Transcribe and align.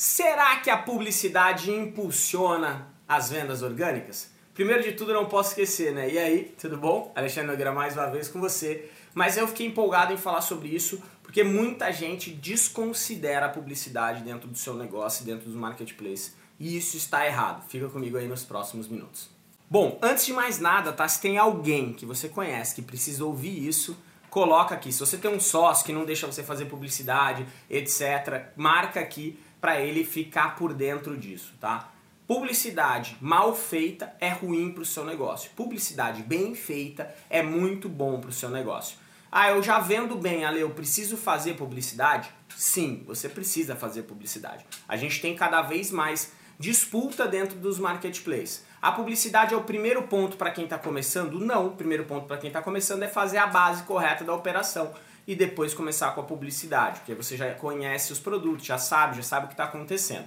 Será 0.00 0.54
que 0.58 0.70
a 0.70 0.76
publicidade 0.76 1.72
impulsiona 1.72 2.86
as 3.08 3.30
vendas 3.30 3.62
orgânicas? 3.62 4.30
Primeiro 4.54 4.80
de 4.80 4.92
tudo, 4.92 5.10
eu 5.10 5.16
não 5.16 5.28
posso 5.28 5.48
esquecer, 5.48 5.92
né? 5.92 6.08
E 6.08 6.16
aí, 6.16 6.54
tudo 6.56 6.76
bom? 6.76 7.10
Alexandre 7.16 7.50
Nogueira 7.50 7.72
mais 7.72 7.96
uma 7.96 8.06
vez 8.06 8.28
com 8.28 8.38
você. 8.38 8.88
Mas 9.12 9.36
eu 9.36 9.48
fiquei 9.48 9.66
empolgado 9.66 10.12
em 10.12 10.16
falar 10.16 10.40
sobre 10.40 10.68
isso 10.68 11.02
porque 11.20 11.42
muita 11.42 11.90
gente 11.90 12.30
desconsidera 12.30 13.46
a 13.46 13.48
publicidade 13.48 14.22
dentro 14.22 14.46
do 14.46 14.56
seu 14.56 14.74
negócio, 14.74 15.24
dentro 15.24 15.46
dos 15.46 15.56
marketplaces. 15.56 16.36
E 16.60 16.76
isso 16.76 16.96
está 16.96 17.26
errado. 17.26 17.68
Fica 17.68 17.88
comigo 17.88 18.16
aí 18.16 18.28
nos 18.28 18.44
próximos 18.44 18.86
minutos. 18.86 19.28
Bom, 19.68 19.98
antes 20.00 20.24
de 20.24 20.32
mais 20.32 20.60
nada, 20.60 20.92
tá? 20.92 21.08
Se 21.08 21.20
tem 21.20 21.38
alguém 21.38 21.92
que 21.92 22.06
você 22.06 22.28
conhece 22.28 22.72
que 22.72 22.82
precisa 22.82 23.24
ouvir 23.24 23.66
isso, 23.66 23.98
coloca 24.30 24.76
aqui. 24.76 24.92
Se 24.92 25.00
você 25.00 25.18
tem 25.18 25.28
um 25.28 25.40
sócio 25.40 25.84
que 25.84 25.92
não 25.92 26.04
deixa 26.04 26.24
você 26.24 26.44
fazer 26.44 26.66
publicidade, 26.66 27.44
etc., 27.68 28.52
marca 28.56 29.00
aqui 29.00 29.36
para 29.60 29.80
ele 29.80 30.04
ficar 30.04 30.56
por 30.56 30.72
dentro 30.72 31.16
disso, 31.16 31.54
tá? 31.60 31.92
Publicidade 32.26 33.16
mal 33.20 33.54
feita 33.54 34.14
é 34.20 34.28
ruim 34.28 34.70
para 34.70 34.82
o 34.82 34.86
seu 34.86 35.04
negócio. 35.04 35.50
Publicidade 35.56 36.22
bem 36.22 36.54
feita 36.54 37.14
é 37.30 37.42
muito 37.42 37.88
bom 37.88 38.20
para 38.20 38.28
o 38.28 38.32
seu 38.32 38.50
negócio. 38.50 38.98
Ah, 39.32 39.50
eu 39.50 39.62
já 39.62 39.78
vendo 39.78 40.14
bem, 40.14 40.44
Ale, 40.44 40.60
eu 40.60 40.70
preciso 40.70 41.16
fazer 41.16 41.54
publicidade? 41.54 42.30
Sim, 42.54 43.02
você 43.06 43.28
precisa 43.28 43.76
fazer 43.76 44.02
publicidade. 44.02 44.66
A 44.86 44.96
gente 44.96 45.20
tem 45.20 45.34
cada 45.34 45.62
vez 45.62 45.90
mais 45.90 46.32
disputa 46.58 47.26
dentro 47.26 47.58
dos 47.58 47.78
marketplaces. 47.78 48.64
A 48.80 48.92
publicidade 48.92 49.54
é 49.54 49.56
o 49.56 49.62
primeiro 49.62 50.02
ponto 50.02 50.36
para 50.36 50.50
quem 50.50 50.64
está 50.64 50.78
começando? 50.78 51.40
Não, 51.40 51.68
o 51.68 51.70
primeiro 51.72 52.04
ponto 52.04 52.26
para 52.26 52.36
quem 52.36 52.48
está 52.48 52.60
começando 52.60 53.02
é 53.02 53.08
fazer 53.08 53.38
a 53.38 53.46
base 53.46 53.84
correta 53.84 54.24
da 54.24 54.34
operação 54.34 54.92
e 55.28 55.36
depois 55.36 55.74
começar 55.74 56.12
com 56.12 56.22
a 56.22 56.24
publicidade, 56.24 57.00
porque 57.00 57.14
você 57.14 57.36
já 57.36 57.52
conhece 57.52 58.10
os 58.14 58.18
produtos, 58.18 58.64
já 58.64 58.78
sabe, 58.78 59.16
já 59.16 59.22
sabe 59.22 59.44
o 59.44 59.48
que 59.48 59.52
está 59.52 59.64
acontecendo. 59.64 60.24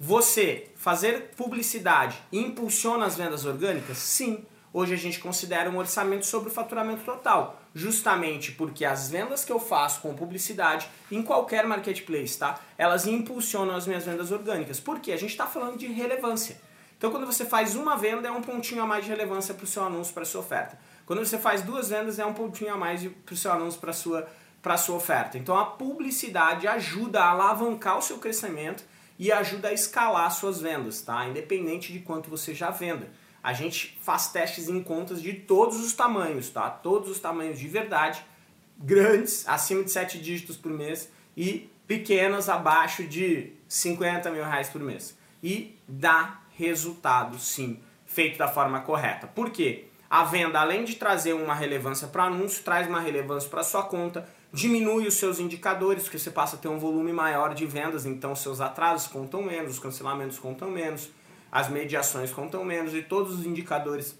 Você 0.00 0.70
fazer 0.74 1.34
publicidade 1.36 2.16
impulsiona 2.32 3.04
as 3.04 3.14
vendas 3.14 3.44
orgânicas? 3.44 3.98
Sim. 3.98 4.46
Hoje 4.72 4.94
a 4.94 4.96
gente 4.96 5.20
considera 5.20 5.68
um 5.68 5.76
orçamento 5.76 6.24
sobre 6.24 6.48
o 6.48 6.52
faturamento 6.52 7.04
total, 7.04 7.60
justamente 7.74 8.52
porque 8.52 8.86
as 8.86 9.10
vendas 9.10 9.44
que 9.44 9.52
eu 9.52 9.60
faço 9.60 10.00
com 10.00 10.14
publicidade 10.14 10.88
em 11.10 11.22
qualquer 11.22 11.66
marketplace, 11.66 12.38
tá? 12.38 12.58
Elas 12.78 13.06
impulsionam 13.06 13.76
as 13.76 13.86
minhas 13.86 14.06
vendas 14.06 14.32
orgânicas. 14.32 14.80
Porque 14.80 15.12
a 15.12 15.18
gente 15.18 15.32
está 15.32 15.46
falando 15.46 15.76
de 15.76 15.88
relevância. 15.88 16.58
Então, 16.96 17.10
quando 17.10 17.26
você 17.26 17.44
faz 17.44 17.74
uma 17.74 17.96
venda, 17.96 18.28
é 18.28 18.30
um 18.30 18.40
pontinho 18.40 18.82
a 18.82 18.86
mais 18.86 19.04
de 19.04 19.10
relevância 19.10 19.52
para 19.52 19.64
o 19.64 19.66
seu 19.66 19.84
anúncio, 19.84 20.14
para 20.14 20.22
a 20.22 20.26
sua 20.26 20.40
oferta. 20.40 20.78
Quando 21.06 21.24
você 21.24 21.38
faz 21.38 21.62
duas 21.62 21.90
vendas, 21.90 22.18
é 22.18 22.26
um 22.26 22.32
pontinho 22.32 22.72
a 22.72 22.76
mais 22.76 23.06
para 23.24 23.34
o 23.34 23.36
seu 23.36 23.52
anúncio, 23.52 23.80
para 23.80 23.90
a 23.90 23.94
sua, 23.94 24.28
a 24.64 24.76
sua 24.76 24.96
oferta. 24.96 25.36
Então 25.36 25.56
a 25.56 25.64
publicidade 25.64 26.66
ajuda 26.66 27.20
a 27.20 27.30
alavancar 27.30 27.98
o 27.98 28.02
seu 28.02 28.18
crescimento 28.18 28.84
e 29.18 29.30
ajuda 29.30 29.68
a 29.68 29.72
escalar 29.72 30.30
suas 30.30 30.60
vendas, 30.60 31.02
tá? 31.02 31.26
Independente 31.26 31.92
de 31.92 32.00
quanto 32.00 32.30
você 32.30 32.54
já 32.54 32.70
venda. 32.70 33.10
A 33.42 33.52
gente 33.52 33.98
faz 34.00 34.28
testes 34.28 34.68
em 34.68 34.82
contas 34.82 35.20
de 35.20 35.32
todos 35.32 35.80
os 35.80 35.92
tamanhos, 35.92 36.50
tá? 36.50 36.70
Todos 36.70 37.10
os 37.10 37.18
tamanhos 37.18 37.58
de 37.58 37.66
verdade, 37.66 38.24
grandes, 38.78 39.46
acima 39.48 39.82
de 39.82 39.90
7 39.90 40.20
dígitos 40.20 40.56
por 40.56 40.70
mês, 40.70 41.10
e 41.36 41.70
pequenas, 41.86 42.48
abaixo 42.48 43.04
de 43.04 43.52
50 43.68 44.30
mil 44.30 44.44
reais 44.44 44.68
por 44.68 44.80
mês. 44.80 45.16
E 45.42 45.76
dá 45.88 46.40
resultado, 46.56 47.38
sim, 47.38 47.80
feito 48.06 48.38
da 48.38 48.46
forma 48.48 48.80
correta. 48.80 49.26
Por 49.26 49.50
quê? 49.50 49.88
A 50.12 50.24
venda, 50.24 50.60
além 50.60 50.84
de 50.84 50.96
trazer 50.96 51.32
uma 51.32 51.54
relevância 51.54 52.06
para 52.06 52.24
anúncio, 52.24 52.62
traz 52.62 52.86
uma 52.86 53.00
relevância 53.00 53.48
para 53.48 53.62
sua 53.62 53.82
conta, 53.84 54.28
diminui 54.52 55.06
os 55.06 55.14
seus 55.14 55.38
indicadores, 55.38 56.02
porque 56.02 56.18
você 56.18 56.30
passa 56.30 56.56
a 56.56 56.58
ter 56.58 56.68
um 56.68 56.78
volume 56.78 57.14
maior 57.14 57.54
de 57.54 57.64
vendas, 57.64 58.04
então 58.04 58.36
seus 58.36 58.60
atrasos 58.60 59.06
contam 59.06 59.42
menos, 59.42 59.72
os 59.72 59.78
cancelamentos 59.78 60.38
contam 60.38 60.70
menos, 60.70 61.08
as 61.50 61.70
mediações 61.70 62.30
contam 62.30 62.62
menos 62.62 62.92
e 62.92 63.00
todos 63.00 63.38
os 63.38 63.46
indicadores 63.46 64.14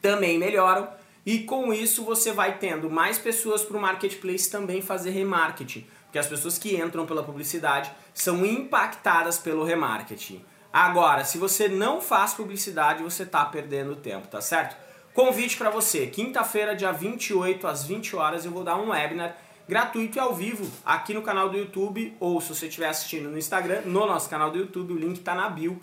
também 0.00 0.38
melhoram. 0.38 0.88
E 1.26 1.40
com 1.40 1.72
isso 1.74 2.04
você 2.04 2.30
vai 2.30 2.58
tendo 2.58 2.88
mais 2.88 3.18
pessoas 3.18 3.64
para 3.64 3.76
o 3.76 3.80
marketplace 3.80 4.48
também 4.48 4.80
fazer 4.80 5.10
remarketing, 5.10 5.88
porque 6.04 6.20
as 6.20 6.28
pessoas 6.28 6.56
que 6.56 6.76
entram 6.76 7.04
pela 7.04 7.24
publicidade 7.24 7.90
são 8.14 8.46
impactadas 8.46 9.38
pelo 9.38 9.64
remarketing. 9.64 10.44
Agora, 10.72 11.24
se 11.24 11.36
você 11.36 11.66
não 11.66 12.00
faz 12.00 12.32
publicidade, 12.32 13.02
você 13.02 13.24
está 13.24 13.44
perdendo 13.44 13.96
tempo, 13.96 14.28
tá 14.28 14.40
certo? 14.40 14.88
Convite 15.12 15.56
para 15.56 15.70
você, 15.70 16.06
quinta-feira, 16.06 16.76
dia 16.76 16.92
28 16.92 17.66
às 17.66 17.84
20 17.84 18.14
horas, 18.14 18.44
eu 18.44 18.52
vou 18.52 18.62
dar 18.62 18.76
um 18.76 18.90
webinar 18.90 19.36
gratuito 19.68 20.16
e 20.16 20.20
ao 20.20 20.32
vivo 20.32 20.70
aqui 20.84 21.12
no 21.12 21.20
canal 21.20 21.48
do 21.48 21.58
YouTube 21.58 22.16
ou 22.20 22.40
se 22.40 22.54
você 22.54 22.68
estiver 22.68 22.88
assistindo 22.88 23.28
no 23.28 23.36
Instagram, 23.36 23.82
no 23.86 24.06
nosso 24.06 24.30
canal 24.30 24.52
do 24.52 24.58
YouTube, 24.58 24.92
o 24.92 24.96
link 24.96 25.16
está 25.16 25.34
na 25.34 25.48
bio 25.48 25.80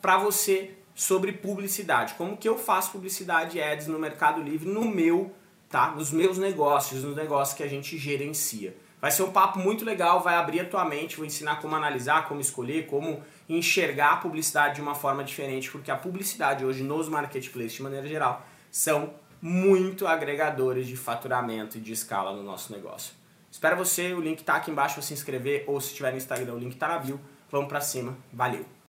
para 0.00 0.16
você 0.16 0.78
sobre 0.94 1.30
publicidade, 1.30 2.14
como 2.14 2.38
que 2.38 2.48
eu 2.48 2.56
faço 2.56 2.92
publicidade 2.92 3.60
ads 3.60 3.86
no 3.86 3.98
Mercado 3.98 4.42
Livre 4.42 4.66
no 4.66 4.86
meu, 4.86 5.30
tá? 5.68 5.90
Nos 5.90 6.10
meus 6.10 6.38
negócios, 6.38 7.04
nos 7.04 7.14
negócios 7.14 7.54
que 7.54 7.62
a 7.62 7.68
gente 7.68 7.98
gerencia. 7.98 8.74
Vai 8.98 9.10
ser 9.10 9.24
um 9.24 9.30
papo 9.30 9.58
muito 9.58 9.84
legal, 9.84 10.20
vai 10.20 10.36
abrir 10.36 10.60
a 10.60 10.64
tua 10.64 10.86
mente, 10.86 11.16
vou 11.16 11.26
ensinar 11.26 11.60
como 11.60 11.76
analisar, 11.76 12.26
como 12.26 12.40
escolher, 12.40 12.86
como 12.86 13.22
enxergar 13.46 14.12
a 14.12 14.16
publicidade 14.16 14.76
de 14.76 14.80
uma 14.80 14.94
forma 14.94 15.22
diferente, 15.22 15.70
porque 15.70 15.90
a 15.90 15.96
publicidade 15.96 16.64
hoje 16.64 16.82
nos 16.82 17.10
marketplaces 17.10 17.74
de 17.74 17.82
maneira 17.82 18.08
geral 18.08 18.46
são 18.70 19.14
muito 19.40 20.06
agregadores 20.06 20.86
de 20.86 20.96
faturamento 20.96 21.78
e 21.78 21.80
de 21.80 21.92
escala 21.92 22.32
no 22.32 22.42
nosso 22.42 22.72
negócio. 22.72 23.14
Espero 23.50 23.76
você, 23.76 24.12
o 24.12 24.20
link 24.20 24.40
está 24.40 24.54
aqui 24.56 24.70
embaixo 24.70 24.94
para 24.94 25.02
se 25.02 25.12
inscrever 25.12 25.64
ou 25.66 25.80
se 25.80 25.88
estiver 25.88 26.12
no 26.12 26.18
Instagram, 26.18 26.54
o 26.54 26.58
link 26.58 26.72
está 26.72 26.88
na 26.88 26.98
bio. 26.98 27.20
Vamos 27.50 27.68
para 27.68 27.80
cima, 27.80 28.16
valeu! 28.32 28.64